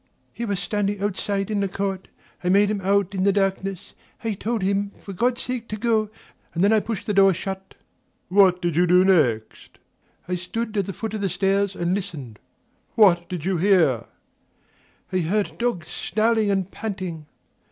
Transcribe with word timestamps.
"He 0.33 0.45
was 0.45 0.59
standing 0.59 0.99
outside 0.99 1.51
in 1.51 1.59
the 1.59 1.67
court. 1.67 2.07
I 2.39 2.47
just 2.49 2.53
made 2.53 2.71
him 2.71 2.81
out 2.81 3.13
in 3.13 3.23
the 3.23 3.31
darkness. 3.31 3.93
I 4.23 4.33
told 4.33 4.63
him 4.63 4.93
for 4.97 5.13
God's 5.13 5.41
sake 5.43 5.67
to 5.67 5.77
go, 5.77 6.09
and 6.55 6.63
then 6.63 6.73
I 6.73 6.79
pushed 6.79 7.05
the 7.05 7.13
door 7.13 7.35
shut." 7.35 7.75
"What 8.27 8.63
did 8.63 8.75
you 8.75 8.87
do 8.87 9.05
next?" 9.05 9.77
"I 10.27 10.37
stood 10.37 10.75
at 10.75 10.87
the 10.87 10.93
foot 10.93 11.13
of 11.13 11.21
the 11.21 11.29
stairs 11.29 11.75
and 11.75 11.93
listened." 11.93 12.39
"What 12.95 13.29
did 13.29 13.45
you 13.45 13.57
hear?" 13.57 14.05
"I 15.13 15.19
heard 15.19 15.59
dogs 15.59 15.89
snarling 15.89 16.49
and 16.49 16.71
panting." 16.71 17.27